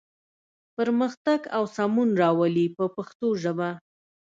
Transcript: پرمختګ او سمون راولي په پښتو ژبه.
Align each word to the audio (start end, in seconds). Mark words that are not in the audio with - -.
پرمختګ 0.77 1.39
او 1.57 1.63
سمون 1.75 2.09
راولي 2.21 2.65
په 2.77 2.85
پښتو 2.95 3.27
ژبه. 3.43 3.69